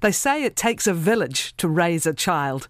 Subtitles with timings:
[0.00, 2.68] They say it takes a village to raise a child.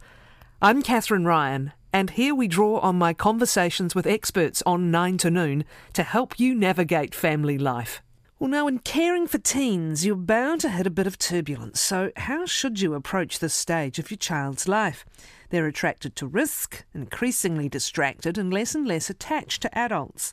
[0.63, 5.31] I'm Kathryn Ryan, and here we draw on my conversations with experts on 9 to
[5.31, 8.01] Noon to help you navigate family life.
[8.39, 11.81] Well, now, in caring for teens, you're bound to hit a bit of turbulence.
[11.81, 15.05] So, how should you approach this stage of your child's life?
[15.51, 20.33] They're attracted to risk, increasingly distracted, and less and less attached to adults.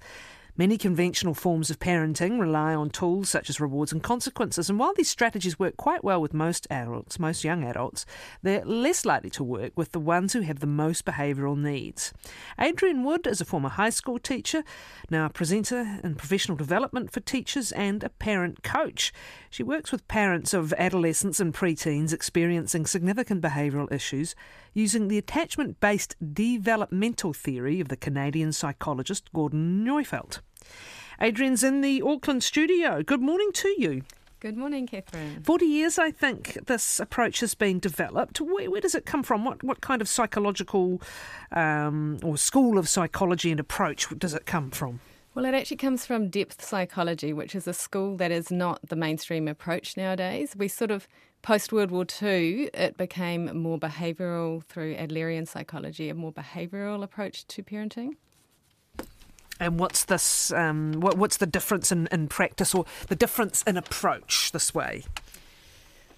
[0.55, 4.94] Many conventional forms of parenting rely on tools such as rewards and consequences, and while
[4.94, 8.05] these strategies work quite well with most adults, most young adults,
[8.44, 12.13] they're less likely to work with the ones who have the most behavioural needs.
[12.59, 14.63] Adrienne Wood is a former high school teacher,
[15.09, 19.11] now a presenter in professional development for teachers and a parent coach.
[19.50, 24.35] She works with parents of adolescents and preteens experiencing significant behavioural issues
[24.75, 30.41] using the attachment based developmental theory of the Canadian psychologist Gordon Neufeld.
[31.22, 33.03] Adrienne's in the Auckland studio.
[33.03, 34.03] Good morning to you.
[34.44, 35.45] Good morning, Kathryn.
[35.45, 38.42] 40 years, I think, this approach has been developed.
[38.42, 39.45] Where, where does it come from?
[39.45, 41.02] What, what kind of psychological
[41.53, 45.00] um, or school of psychology and approach does it come from?
[45.34, 48.97] Well, it actually comes from depth psychology, which is a school that is not the
[48.97, 50.56] mainstream approach nowadays.
[50.58, 51.08] We sort of
[51.41, 57.47] Post World War II, it became more behavioural through Adlerian psychology, a more behavioural approach
[57.47, 58.11] to parenting.
[59.64, 60.52] And what's this?
[60.52, 65.06] Um, what, what's the difference in, in practice or the difference in approach this way?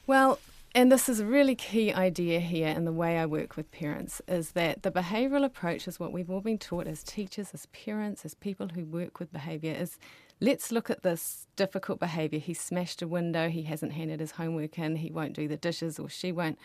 [0.08, 0.40] Well,
[0.74, 4.22] and this is a really key idea here in the way I work with parents
[4.28, 8.26] is that the behavioural approach is what we've all been taught as teachers, as parents,
[8.26, 9.98] as people who work with behaviour is
[10.42, 12.40] let's look at this difficult behaviour.
[12.40, 15.98] He smashed a window, he hasn't handed his homework in, he won't do the dishes,
[15.98, 16.60] or she won't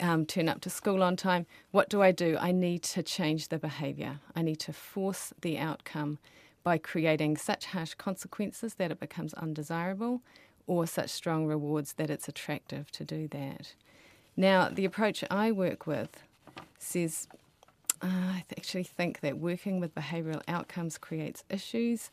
[0.00, 1.46] um, turn up to school on time.
[1.70, 2.36] What do I do?
[2.38, 4.20] I need to change the behaviour.
[4.34, 6.18] I need to force the outcome
[6.62, 10.22] by creating such harsh consequences that it becomes undesirable
[10.66, 13.74] or such strong rewards that it's attractive to do that.
[14.36, 16.22] Now, the approach I work with
[16.78, 17.28] says
[18.02, 22.10] uh, I actually think that working with behavioural outcomes creates issues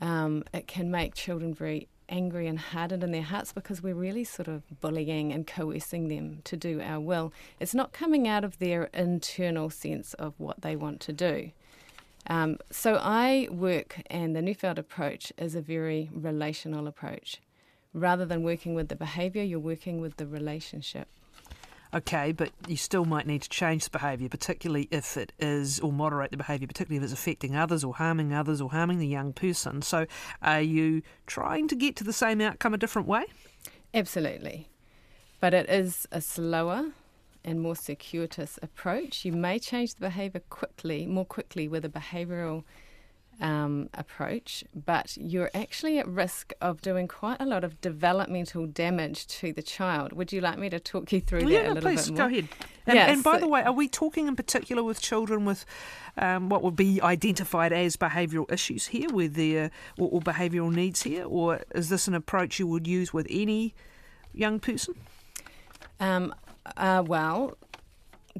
[0.00, 4.24] um, it can make children very angry and hardened in their hearts because we're really
[4.24, 7.32] sort of bullying and coercing them to do our will.
[7.60, 11.50] It's not coming out of their internal sense of what they want to do.
[12.26, 17.40] Um, so I work, and the Neufeld approach is a very relational approach.
[17.92, 21.08] Rather than working with the behaviour, you're working with the relationship.
[21.94, 25.92] Okay, but you still might need to change the behaviour, particularly if it is, or
[25.92, 29.32] moderate the behaviour, particularly if it's affecting others or harming others or harming the young
[29.32, 29.80] person.
[29.80, 30.06] So,
[30.42, 33.26] are you trying to get to the same outcome a different way?
[33.94, 34.68] Absolutely.
[35.38, 36.90] But it is a slower
[37.44, 39.24] and more circuitous approach.
[39.24, 42.64] You may change the behaviour quickly, more quickly with a behavioural
[43.40, 49.26] um, approach, but you're actually at risk of doing quite a lot of developmental damage
[49.26, 50.12] to the child.
[50.12, 52.28] Would you like me to talk you through yeah, that a little please, bit more?
[52.28, 52.48] go ahead.
[52.86, 55.64] And, yes, and by so, the way, are we talking in particular with children with
[56.16, 61.02] um, what would be identified as behavioural issues here, with their or, or behavioural needs
[61.02, 63.74] here, or is this an approach you would use with any
[64.32, 64.94] young person?
[66.00, 66.34] Um,
[66.76, 67.56] uh, well,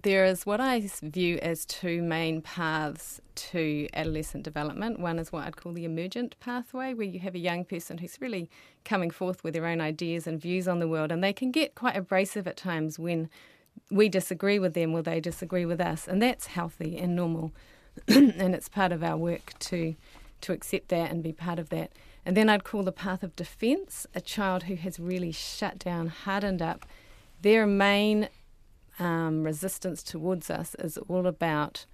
[0.02, 4.98] there is what I view as two main paths to adolescent development.
[4.98, 8.20] One is what I'd call the emergent pathway, where you have a young person who's
[8.20, 8.50] really
[8.84, 11.74] coming forth with their own ideas and views on the world, and they can get
[11.74, 13.30] quite abrasive at times when
[13.90, 17.52] we disagree with them or they disagree with us, and that's healthy and normal,
[18.08, 19.94] and it's part of our work to
[20.40, 21.90] to accept that and be part of that.
[22.26, 26.08] And then I'd call the path of defence a child who has really shut down,
[26.08, 26.84] hardened up.
[27.40, 28.28] Their main
[28.98, 31.86] um, resistance towards us is all about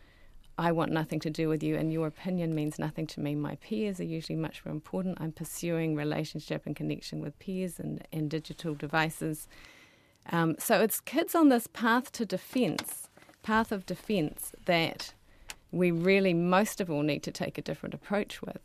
[0.60, 3.34] I want nothing to do with you, and your opinion means nothing to me.
[3.34, 5.16] My peers are usually much more important.
[5.18, 9.48] I'm pursuing relationship and connection with peers and, and digital devices.
[10.30, 13.08] Um, so it's kids on this path to defence,
[13.42, 15.14] path of defence, that
[15.72, 18.60] we really most of all need to take a different approach with.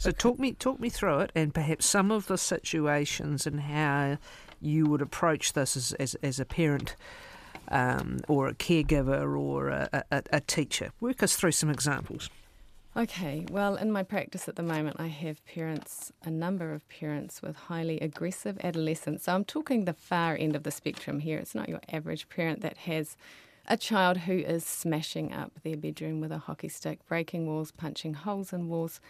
[0.00, 4.18] So talk me talk me through it, and perhaps some of the situations and how
[4.60, 6.96] you would approach this as as, as a parent
[7.68, 10.90] um, or a caregiver or a, a, a, teacher.
[11.00, 12.30] Work us through some examples.
[12.96, 17.42] Okay, well, in my practice at the moment, I have parents, a number of parents
[17.42, 19.24] with highly aggressive adolescents.
[19.24, 21.38] So I'm talking the far end of the spectrum here.
[21.38, 23.16] It's not your average parent that has
[23.68, 28.14] a child who is smashing up their bedroom with a hockey stick, breaking walls, punching
[28.14, 29.00] holes in walls,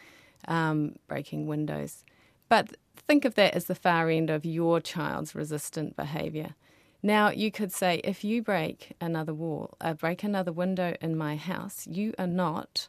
[0.48, 2.04] um, breaking windows.
[2.48, 6.54] But think of that as the far end of your child's resistant behaviour.
[7.06, 11.36] Now, you could say, if you break another wall, uh, break another window in my
[11.36, 12.88] house, you are not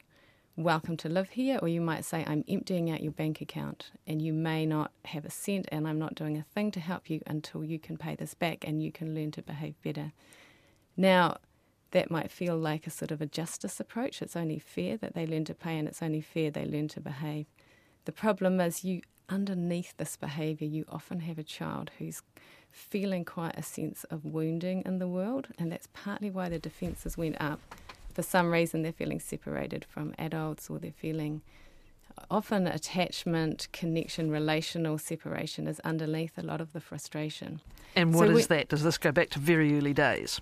[0.56, 4.20] welcome to live here, or you might say, I'm emptying out your bank account and
[4.20, 7.20] you may not have a cent, and I'm not doing a thing to help you
[7.28, 10.10] until you can pay this back and you can learn to behave better.
[10.96, 11.36] Now,
[11.92, 14.20] that might feel like a sort of a justice approach.
[14.20, 17.00] It's only fair that they learn to pay, and it's only fair they learn to
[17.00, 17.46] behave.
[18.04, 22.22] The problem is, you underneath this behaviour, you often have a child who's
[22.70, 27.16] feeling quite a sense of wounding in the world, and that's partly why the defences
[27.16, 27.60] went up.
[28.14, 31.42] For some reason, they're feeling separated from adults, or they're feeling
[32.30, 37.60] often attachment, connection, relational separation is underneath a lot of the frustration.
[37.94, 38.68] And what so is that?
[38.68, 40.40] Does this go back to very early days?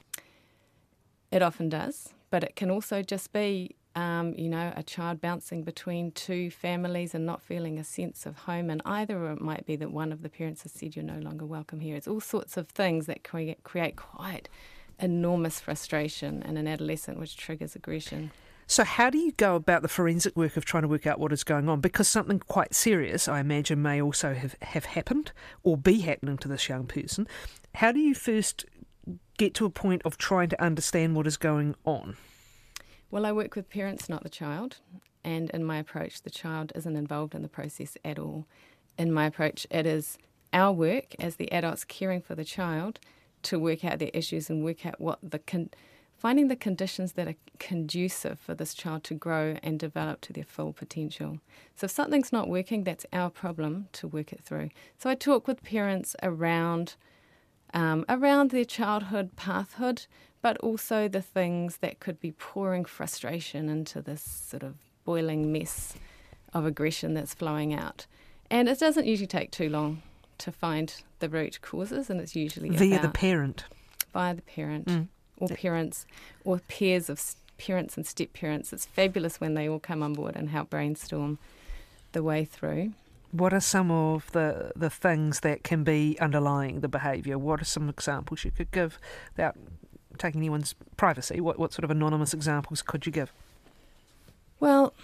[1.30, 5.62] It often does, but it can also just be um, you know, a child bouncing
[5.62, 9.64] between two families and not feeling a sense of home in either, or it might
[9.64, 11.96] be that one of the parents has said you're no longer welcome here.
[11.96, 14.50] It's all sorts of things that create, create quite
[14.98, 18.32] enormous frustration in an adolescent, which triggers aggression.
[18.66, 21.32] So, how do you go about the forensic work of trying to work out what
[21.32, 21.80] is going on?
[21.80, 25.32] Because something quite serious, I imagine, may also have, have happened
[25.62, 27.26] or be happening to this young person.
[27.76, 28.66] How do you first
[29.38, 32.16] get to a point of trying to understand what is going on?
[33.10, 34.78] Well, I work with parents, not the child.
[35.24, 38.46] And in my approach, the child isn't involved in the process at all.
[38.98, 40.18] In my approach, it is
[40.52, 43.00] our work as the adults caring for the child
[43.42, 45.70] to work out their issues and work out what the con-
[46.16, 50.44] finding the conditions that are conducive for this child to grow and develop to their
[50.44, 51.38] full potential.
[51.74, 54.70] So if something's not working, that's our problem to work it through.
[54.98, 56.96] So I talk with parents around
[57.76, 60.06] um, around their childhood pathhood,
[60.40, 65.94] but also the things that could be pouring frustration into this sort of boiling mess
[66.54, 68.06] of aggression that's flowing out.
[68.50, 70.00] And it doesn't usually take too long
[70.38, 73.64] to find the root causes, and it's usually via the parent,
[74.14, 75.08] via the parent, mm.
[75.36, 76.06] or parents,
[76.44, 77.22] or pairs of
[77.58, 78.72] parents and step parents.
[78.72, 81.38] It's fabulous when they all come on board and help brainstorm
[82.12, 82.92] the way through.
[83.36, 87.38] What are some of the, the things that can be underlying the behaviour?
[87.38, 88.98] What are some examples you could give
[89.36, 89.56] without
[90.18, 93.32] taking anyone's privacy, what, what sort of anonymous examples could you give?
[94.58, 94.94] Well,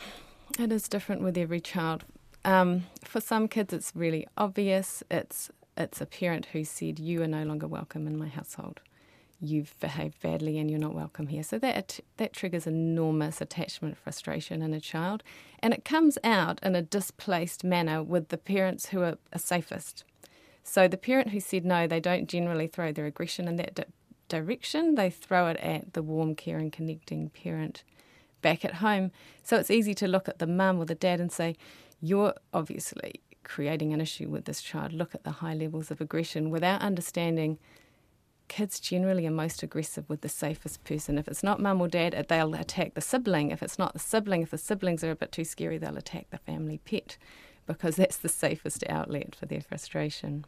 [0.58, 2.04] it is different with every child.
[2.44, 5.02] Um, for some kids, it's really obvious.
[5.10, 8.80] It's it's a parent who said, "You are no longer welcome in my household.
[9.44, 14.62] You've behaved badly, and you're not welcome here." So that that triggers enormous attachment frustration
[14.62, 15.24] in a child,
[15.58, 20.04] and it comes out in a displaced manner with the parents who are, are safest.
[20.62, 23.88] So the parent who said no, they don't generally throw their aggression in that
[24.28, 27.82] direction, they throw it at the warm, caring, connecting parent
[28.42, 29.10] back at home.
[29.42, 31.56] So it's easy to look at the mum or the dad and say,
[32.00, 34.92] You're obviously creating an issue with this child.
[34.92, 37.58] Look at the high levels of aggression without understanding
[38.52, 41.16] kids generally are most aggressive with the safest person.
[41.16, 43.50] If it's not mum or dad, uh, they'll attack the sibling.
[43.50, 46.26] If it's not the sibling, if the siblings are a bit too scary, they'll attack
[46.28, 47.16] the family pet
[47.66, 50.44] because that's the safest outlet for their frustration.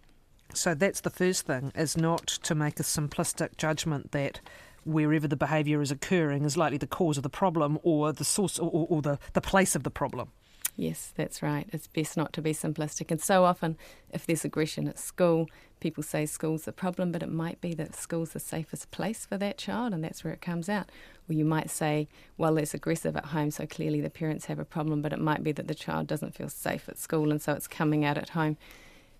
[0.52, 4.40] So that's the first thing, is not to make a simplistic judgment that
[4.84, 8.58] wherever the behaviour is occurring is likely the cause of the problem or the source
[8.58, 10.28] or, or, the, the place of the problem.
[10.76, 11.68] Yes, that's right.
[11.72, 13.10] It's best not to be simplistic.
[13.10, 13.78] And so often,
[14.12, 17.94] if there's aggression at school, people say school's the problem, but it might be that
[17.94, 20.90] school's the safest place for that child, and that's where it comes out.
[21.28, 24.64] Or you might say, well, it's aggressive at home, so clearly the parents have a
[24.64, 27.52] problem, but it might be that the child doesn't feel safe at school, and so
[27.52, 28.56] it's coming out at home.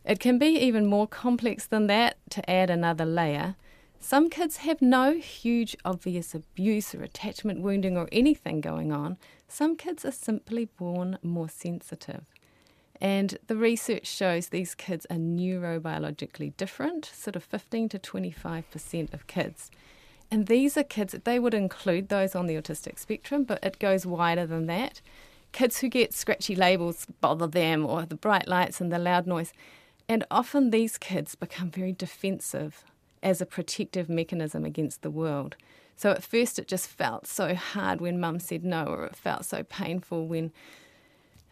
[0.05, 3.55] It can be even more complex than that to add another layer.
[4.01, 9.17] Some kids have no huge obvious abuse or attachment wounding or anything going on.
[9.49, 12.25] Some kids are simply born more sensitive.
[13.01, 19.27] And the research shows these kids are neurobiologically different, sort of 15 to 25% of
[19.27, 19.71] kids.
[20.31, 24.07] And these are kids, they would include those on the autistic spectrum, but it goes
[24.07, 25.01] wider than that.
[25.53, 29.53] Kids who get scratchy labels bother them, or the bright lights and the loud noise.
[30.09, 32.85] And often these kids become very defensive
[33.25, 35.57] as a protective mechanism against the world.
[35.97, 39.45] So at first it just felt so hard when mum said no, or it felt
[39.45, 40.53] so painful when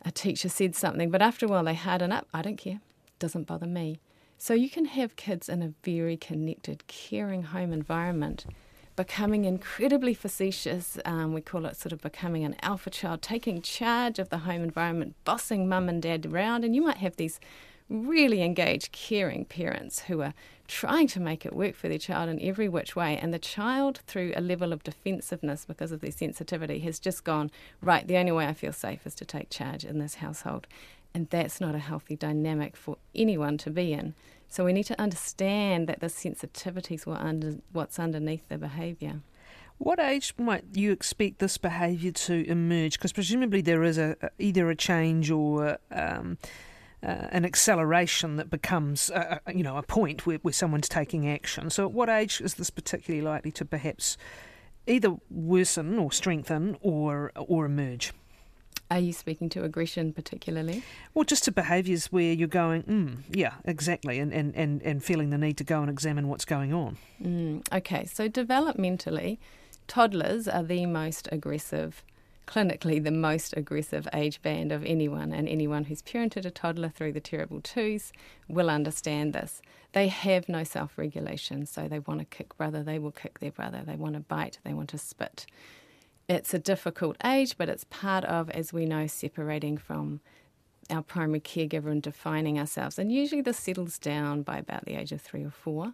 [0.04, 1.10] a teacher said something.
[1.10, 2.28] But after a while they harden up.
[2.34, 2.80] I don't care,
[3.18, 4.00] doesn't bother me.
[4.36, 8.44] So you can have kids in a very connected, caring home environment,
[8.96, 10.98] becoming incredibly facetious.
[11.04, 14.62] Um, we call it sort of becoming an alpha child, taking charge of the home
[14.62, 16.64] environment, bossing mum and dad around.
[16.64, 17.38] And you might have these
[17.92, 20.34] really engaged, caring parents who are
[20.66, 23.18] trying to make it work for their child in every which way.
[23.18, 27.50] And the child, through a level of defensiveness because of their sensitivity, has just gone,
[27.82, 30.66] right, the only way I feel safe is to take charge in this household.
[31.14, 34.14] And that's not a healthy dynamic for anyone to be in.
[34.48, 39.20] So we need to understand that the sensitivities were under what's underneath the behaviour.
[39.78, 42.98] What age might you expect this behaviour to emerge?
[42.98, 46.38] Because presumably there is a, either a change or um,
[47.02, 51.28] uh, an acceleration that becomes, uh, uh, you know, a point where, where someone's taking
[51.28, 51.70] action.
[51.70, 54.16] So, at what age is this particularly likely to perhaps
[54.86, 58.12] either worsen or strengthen or or emerge?
[58.92, 60.82] Are you speaking to aggression particularly?
[61.14, 65.30] Well, just to behaviours where you're going, mm, yeah, exactly, and, and, and, and feeling
[65.30, 66.98] the need to go and examine what's going on.
[67.22, 69.38] Mm, okay, so developmentally,
[69.86, 72.02] toddlers are the most aggressive,
[72.46, 77.12] clinically, the most aggressive age band of anyone, and anyone who's parented a toddler through
[77.12, 78.12] the terrible twos
[78.48, 79.62] will understand this.
[79.92, 83.52] They have no self regulation, so they want to kick brother, they will kick their
[83.52, 85.46] brother, they want to bite, they want to spit
[86.28, 90.20] it's a difficult age, but it's part of, as we know, separating from
[90.90, 92.98] our primary caregiver and defining ourselves.
[92.98, 95.92] And usually this settles down by about the age of three or four.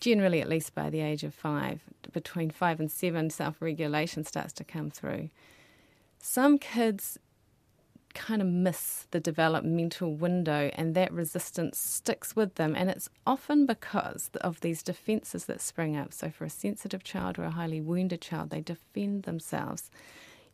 [0.00, 1.80] Generally, at least by the age of five.
[2.12, 5.30] Between five and seven, self regulation starts to come through.
[6.24, 7.18] Some kids
[8.14, 12.76] kind of miss the developmental window and that resistance sticks with them.
[12.76, 16.12] And it's often because of these defenses that spring up.
[16.12, 19.90] So, for a sensitive child or a highly wounded child, they defend themselves.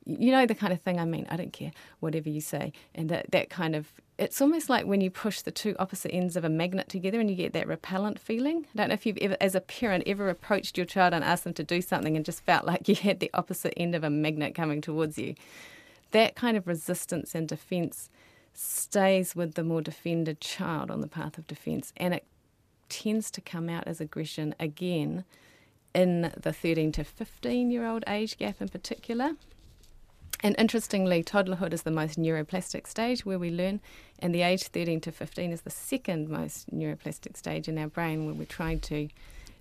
[0.09, 1.27] You know the kind of thing I mean.
[1.29, 2.73] I don't care whatever you say.
[2.95, 6.35] And that, that kind of, it's almost like when you push the two opposite ends
[6.35, 8.67] of a magnet together and you get that repellent feeling.
[8.75, 11.45] I don't know if you've ever, as a parent, ever approached your child and asked
[11.45, 14.11] them to do something and just felt like you had the opposite end of a
[14.11, 15.35] magnet coming towards you
[16.11, 18.09] that kind of resistance and defence
[18.55, 22.25] stays with the more defended child on the path of defence and it
[22.89, 25.25] tends to come out as aggression again
[25.95, 29.33] in the 13 to 15 year old age gap in particular.
[30.41, 33.81] And interestingly, toddlerhood is the most neuroplastic stage where we learn,
[34.21, 38.25] and the age 13 to 15 is the second most neuroplastic stage in our brain
[38.25, 39.09] where we're trying to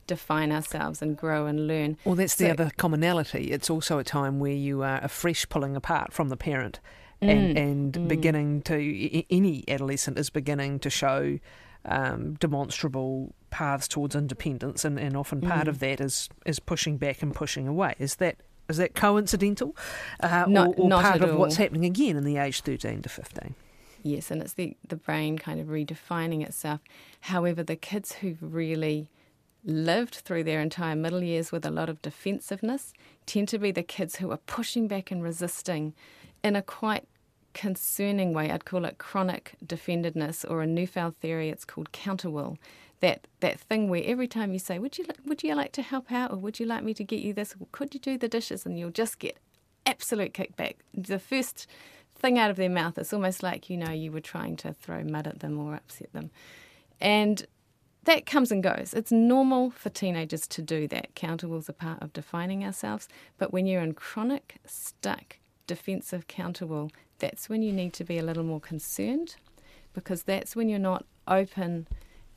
[0.05, 1.98] define ourselves and grow and learn.
[2.05, 3.51] Well, that's so, the other commonality.
[3.51, 6.79] It's also a time where you are afresh pulling apart from the parent
[7.22, 8.07] and, mm, and mm.
[8.07, 11.39] beginning to, any adolescent is beginning to show
[11.86, 15.69] um, demonstrable paths towards independence, and, and often part mm.
[15.69, 17.96] of that is, is pushing back and pushing away.
[17.98, 18.38] Is that
[18.69, 19.75] is that coincidental,
[20.19, 21.38] uh, not, or, or not part of all.
[21.38, 23.55] what's happening again in the age thirteen to fifteen?
[24.03, 26.81] Yes, and it's the the brain kind of redefining itself.
[27.21, 29.09] However, the kids who've really
[29.63, 32.93] lived through their entire middle years with a lot of defensiveness
[33.25, 35.93] tend to be the kids who are pushing back and resisting
[36.43, 37.05] in a quite
[37.53, 38.50] concerning way.
[38.51, 42.57] I'd call it chronic defendedness, or a Neufeld theory, it's called counterwill.
[43.00, 46.12] That that thing where every time you say, "Would you would you like to help
[46.12, 48.27] out?" or "Would you like me to get you this?" or "Could you do the
[48.27, 49.38] dishes?" and you'll just get
[49.86, 50.75] absolute kickback.
[50.94, 51.68] The first
[52.16, 55.04] thing out of their mouth, it's almost like you know you were trying to throw
[55.04, 56.32] mud at them or upset them.
[57.00, 57.46] And
[58.06, 58.94] that comes and goes.
[58.94, 61.13] It's normal for teenagers to do that.
[61.13, 63.10] Counterwill's a part of defining ourselves.
[63.38, 65.38] But when you're in chronic, stuck,
[65.68, 69.36] defensive counterwill, that's when you need to be a little more concerned
[69.94, 71.88] because that's when you're not open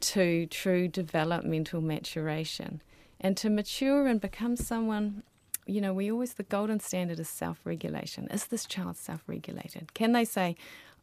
[0.00, 2.82] to true developmental maturation.
[3.20, 5.22] And to mature and become someone,
[5.66, 8.28] you know, we always, the golden standard is self regulation.
[8.30, 9.92] Is this child self regulated?
[9.94, 10.56] Can they say,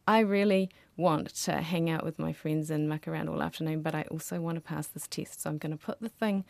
[0.08, 3.94] I really want to hang out with my friends and muck around all afternoon, but
[3.94, 5.42] I also want to pass this test.
[5.42, 6.44] So I'm going to put the thing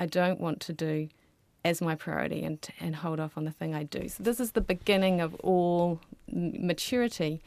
[0.00, 1.08] I don't want to do
[1.64, 4.08] as my priority and, and hold off on the thing I do.
[4.08, 7.42] So this is the beginning of all maturity.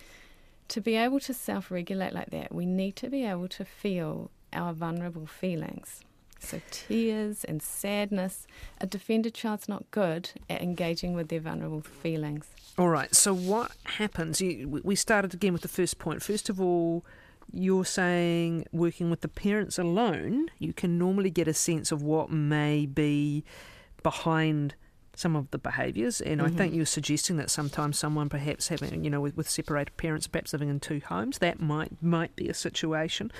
[0.69, 4.31] To be able to self regulate like that, we need to be able to feel
[4.55, 6.01] our vulnerable feelings.
[6.39, 8.45] So, tears and sadness.
[8.79, 12.47] A defender child's not good at engaging with their vulnerable feelings.
[12.77, 13.13] All right.
[13.15, 14.41] So, what happens?
[14.41, 16.21] we started again with the first point.
[16.21, 17.03] First of all,
[17.51, 22.29] you're saying working with the parents alone, you can normally get a sense of what
[22.29, 23.43] may be
[24.03, 24.75] behind
[25.15, 26.21] some of the behaviours.
[26.21, 26.45] And mm-hmm.
[26.45, 26.77] I think mm-hmm.
[26.77, 30.69] you're suggesting that sometimes someone perhaps having, you know, with, with separated parents, perhaps living
[30.69, 33.31] in two homes, that might might be a situation.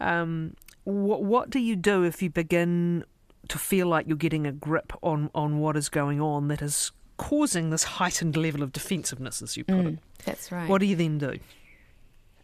[0.00, 3.04] Um, what what do you do if you begin
[3.48, 6.92] to feel like you're getting a grip on on what is going on that is
[7.16, 9.98] causing this heightened level of defensiveness, as you put mm, it?
[10.24, 10.68] That's right.
[10.68, 11.38] What do you then do?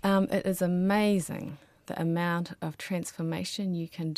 [0.05, 4.15] Um, it is amazing the amount of transformation you can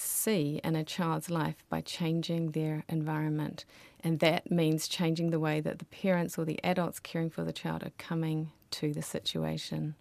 [0.00, 3.64] see in a child's life by changing their environment.
[4.00, 7.52] And that means changing the way that the parents or the adults caring for the
[7.52, 9.94] child are coming to the situation.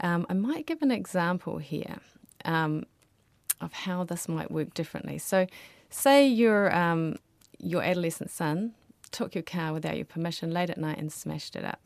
[0.00, 1.98] Um, I might give an example here
[2.44, 2.84] um,
[3.60, 5.18] of how this might work differently.
[5.18, 5.46] So,
[5.90, 7.16] say your um,
[7.58, 8.74] your adolescent son
[9.10, 11.80] took your car without your permission late at night and smashed it up.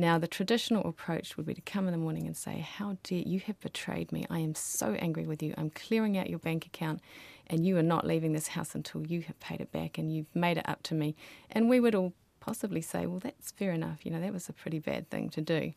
[0.00, 3.18] Now, the traditional approach would be to come in the morning and say, How dare
[3.18, 4.24] you have betrayed me?
[4.30, 5.54] I am so angry with you.
[5.58, 7.00] I'm clearing out your bank account,
[7.48, 10.34] and you are not leaving this house until you have paid it back and you've
[10.36, 11.16] made it up to me.
[11.50, 14.06] And we would all possibly say, Well, that's fair enough.
[14.06, 15.72] You know, that was a pretty bad thing to do.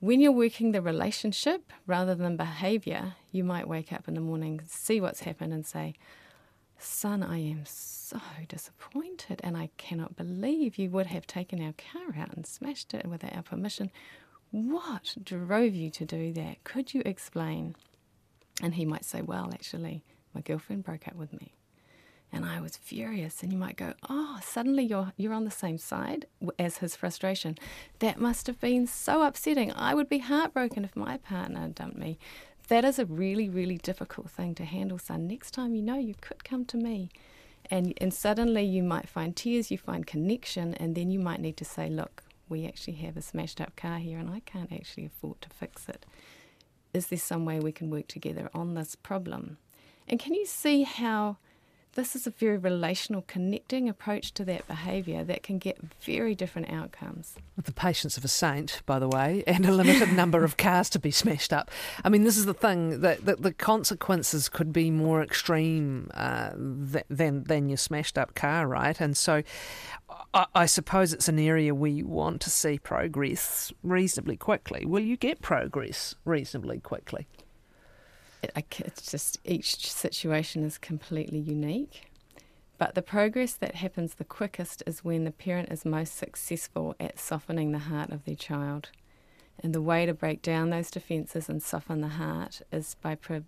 [0.00, 4.62] When you're working the relationship rather than behavior, you might wake up in the morning,
[4.66, 5.94] see what's happened, and say,
[6.78, 12.14] Son, I am so disappointed, and I cannot believe you would have taken our car
[12.20, 13.90] out and smashed it without our permission.
[14.50, 16.62] What drove you to do that?
[16.64, 17.74] Could you explain?
[18.62, 20.04] And he might say, Well, actually,
[20.34, 21.52] my girlfriend broke up with me.
[22.32, 23.42] And I was furious.
[23.42, 26.26] And you might go, Oh, suddenly you're, you're on the same side
[26.58, 27.58] as his frustration.
[27.98, 29.72] That must have been so upsetting.
[29.72, 32.18] I would be heartbroken if my partner dumped me
[32.68, 35.26] that is a really, really difficult thing to handle, son.
[35.26, 37.10] Next time you know, you could come to me.
[37.70, 41.56] And, and suddenly you might find tears, you find connection, and then you might need
[41.58, 45.06] to say, Look, we actually have a smashed up car here and I can't actually
[45.06, 46.06] afford to fix it.
[46.94, 49.58] Is there some way we can work together on this problem?
[50.06, 51.36] And can you see how
[51.98, 56.70] this is a very relational, connecting approach to that behaviour that can get very different
[56.70, 57.34] outcomes.
[57.56, 60.88] With the patience of a saint, by the way, and a limited number of cars
[60.90, 61.72] to be smashed up.
[62.04, 66.50] I mean, this is the thing that, that the consequences could be more extreme uh,
[66.54, 69.00] than than your smashed up car, right?
[69.00, 69.42] And so,
[70.32, 74.86] I, I suppose it's an area we want to see progress reasonably quickly.
[74.86, 77.26] Will you get progress reasonably quickly?
[78.42, 82.10] It's just each situation is completely unique.
[82.78, 87.18] But the progress that happens the quickest is when the parent is most successful at
[87.18, 88.90] softening the heart of their child.
[89.60, 93.42] And the way to break down those defences and soften the heart is by pro-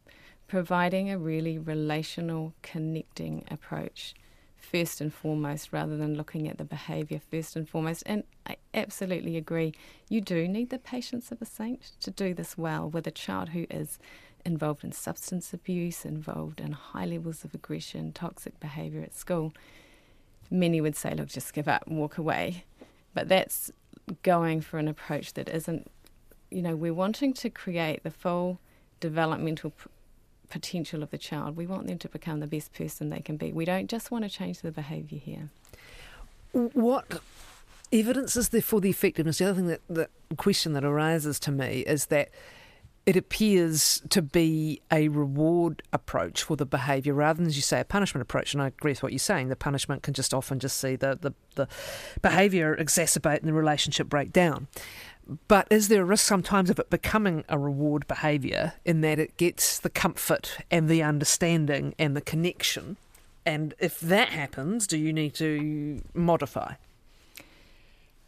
[0.49, 4.15] providing a really relational, connecting approach
[4.57, 8.03] first and foremost, rather than looking at the behaviour first and foremost.
[8.07, 9.73] And I absolutely agree,
[10.09, 13.51] you do need the patience of a saint to do this well with a child
[13.51, 14.01] who is
[14.45, 19.53] involved in substance abuse, involved in high levels of aggression, toxic behaviour at school,
[20.51, 22.65] many would say, look, just give up and walk away.
[23.15, 23.71] But that's
[24.23, 25.91] going for an approach that isn't,
[26.51, 28.59] you know, we're wanting to create the full
[28.99, 29.91] developmental p-
[30.49, 31.57] potential of the child.
[31.57, 33.53] We want them to become the best person they can be.
[33.53, 35.51] We don't just want to change the behaviour here.
[36.53, 37.21] What
[37.93, 39.39] evidence is there for the effectiveness?
[39.39, 42.31] The other thing that the question that arises to me is that
[43.07, 47.81] it appears to be a reward approach for the behaviour rather than, as you say,
[47.81, 48.53] a punishment approach.
[48.53, 49.49] And I agree with what you're saying.
[49.49, 51.69] The punishment can just often just see the, the, the
[52.21, 54.69] behaviour exacerbate and the relationship break down.
[55.49, 59.37] But is there a risk sometimes of it becoming a reward behaviour in that it
[59.37, 62.97] gets the comfort and the understanding and the connection?
[63.47, 66.75] And if that happens, do you need to modify?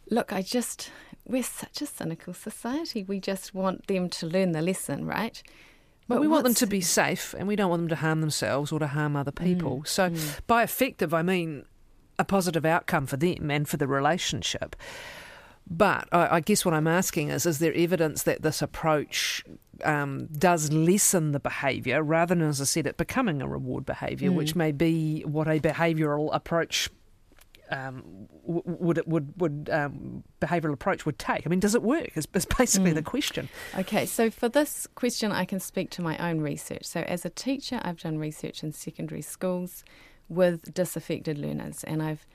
[0.09, 0.91] Look, I just
[1.25, 3.03] we're such a cynical society.
[3.03, 5.41] We just want them to learn the lesson, right?
[6.07, 8.71] But we want them to be safe and we don't want them to harm themselves
[8.71, 9.79] or to harm other mm, people.
[9.79, 10.39] Mm, so, mm.
[10.47, 11.65] by effective, I mean
[12.19, 14.75] a positive outcome for them and for the relationship.
[15.69, 19.43] But I, I guess what I'm asking is is there evidence that this approach
[19.83, 24.29] um, does lessen the behaviour rather than, as I said, it becoming a reward behaviour,
[24.29, 24.35] mm.
[24.35, 26.89] which may be what a behavioural approach
[27.71, 31.45] um, would would would um, behavioural approach would take?
[31.45, 32.15] I mean, does it work?
[32.15, 32.95] Is, is basically mm.
[32.95, 33.49] the question.
[33.77, 36.85] Okay, so for this question, I can speak to my own research.
[36.85, 39.83] So as a teacher, I've done research in secondary schools
[40.29, 42.25] with disaffected learners, and I've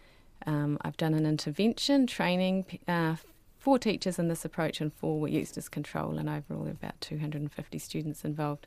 [0.47, 2.79] um, I've done an intervention training.
[2.87, 3.17] Uh,
[3.59, 7.79] for teachers in this approach and four were used as control, and overall about 250
[7.79, 8.67] students involved.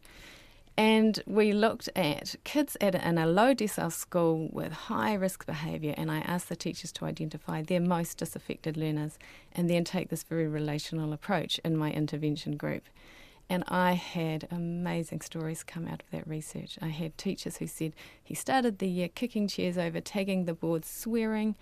[0.78, 5.94] And we looked at kids at in a low decile school with high risk behaviour,
[5.98, 9.20] and I asked the teachers to identify their most disaffected learners
[9.52, 12.84] and then take this very relational approach in my intervention group.
[13.50, 16.80] And I had amazing stories come out of that research.
[16.82, 20.88] I had teachers who said he started the year kicking chairs over, tagging the boards,
[20.88, 21.56] swearing,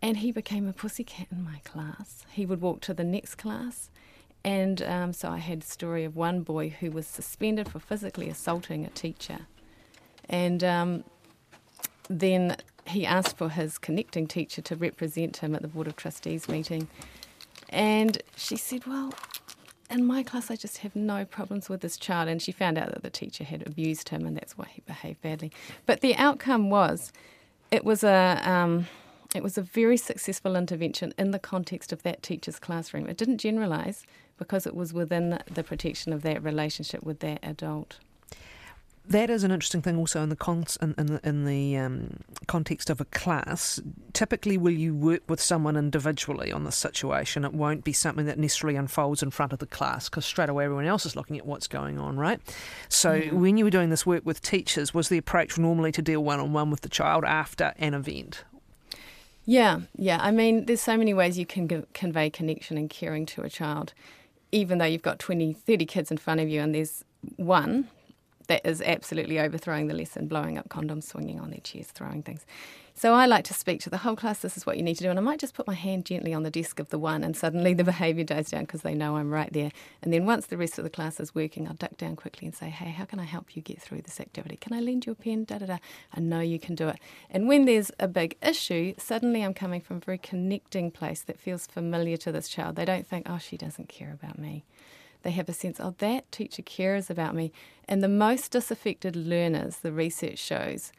[0.00, 2.24] and he became a pussycat in my class.
[2.30, 3.90] He would walk to the next class
[4.44, 8.28] and um, so I had a story of one boy who was suspended for physically
[8.28, 9.46] assaulting a teacher.
[10.28, 11.04] And um,
[12.08, 16.48] then he asked for his connecting teacher to represent him at the Board of Trustees
[16.48, 16.88] meeting.
[17.70, 19.14] And she said, Well,
[19.90, 22.28] in my class, I just have no problems with this child.
[22.28, 25.22] And she found out that the teacher had abused him, and that's why he behaved
[25.22, 25.52] badly.
[25.86, 27.12] But the outcome was,
[27.70, 28.40] it was a.
[28.44, 28.86] Um,
[29.34, 33.08] it was a very successful intervention in the context of that teacher's classroom.
[33.08, 34.06] It didn't generalise
[34.38, 37.98] because it was within the protection of that relationship with that adult
[39.06, 42.16] that is an interesting thing also in the cons- in, in the, in the um,
[42.46, 43.80] context of a class.
[44.14, 47.44] Typically, will you work with someone individually on the situation?
[47.44, 50.64] It won't be something that necessarily unfolds in front of the class because straight away
[50.64, 52.40] everyone else is looking at what's going on, right?
[52.88, 56.24] So, when you were doing this work with teachers, was the approach normally to deal
[56.24, 58.44] one on one with the child after an event?
[59.44, 60.18] Yeah, yeah.
[60.22, 63.50] I mean, there's so many ways you can g- convey connection and caring to a
[63.50, 63.92] child,
[64.54, 67.04] even though you've got 20, 30 kids in front of you and there's
[67.36, 67.88] one
[68.48, 72.44] that is absolutely overthrowing the lesson, blowing up condoms, swinging on their chairs, throwing things.
[72.96, 74.38] So I like to speak to the whole class.
[74.38, 76.32] This is what you need to do, and I might just put my hand gently
[76.32, 79.16] on the desk of the one, and suddenly the behaviour dies down because they know
[79.16, 79.72] I'm right there.
[80.00, 82.54] And then once the rest of the class is working, I'll duck down quickly and
[82.54, 84.56] say, "Hey, how can I help you get through this activity?
[84.56, 85.42] Can I lend you a pen?
[85.42, 85.78] Da da da.
[86.14, 89.80] I know you can do it." And when there's a big issue, suddenly I'm coming
[89.80, 92.76] from a very connecting place that feels familiar to this child.
[92.76, 94.64] They don't think, "Oh, she doesn't care about me."
[95.24, 97.52] They have a sense, oh, that teacher cares about me.
[97.88, 100.92] And the most disaffected learners, the research shows,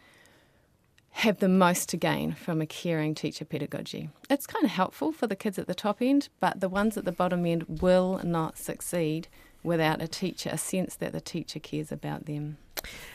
[1.12, 4.10] have the most to gain from a caring teacher pedagogy.
[4.30, 7.06] It's kind of helpful for the kids at the top end, but the ones at
[7.06, 9.30] the bottom end will not succeed
[9.64, 12.58] without a teacher, a sense that the teacher cares about them.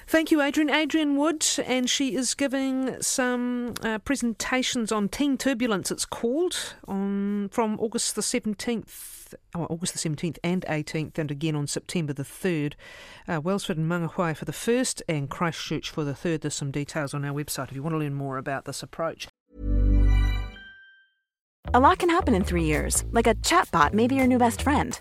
[0.07, 0.71] Thank you, Adrienne.
[0.71, 5.93] Adrienne Wood, and she is giving some uh, presentations on teen turbulence.
[5.93, 11.55] It's called on from August the seventeenth, oh, August the seventeenth and eighteenth, and again
[11.55, 12.75] on September the third.
[13.29, 16.41] Uh, Wellsford and Mangawhai for the first, and Christchurch for the third.
[16.41, 19.29] There's some details on our website if you want to learn more about this approach.
[21.73, 24.61] A lot can happen in three years, like a chatbot may be your new best
[24.63, 25.01] friend.